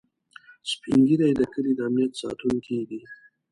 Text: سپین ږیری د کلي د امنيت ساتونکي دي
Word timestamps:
سپین 0.71 0.99
ږیری 1.07 1.31
د 1.37 1.41
کلي 1.53 1.71
د 1.75 1.79
امنيت 1.87 2.13
ساتونکي 2.21 2.77
دي 2.89 3.01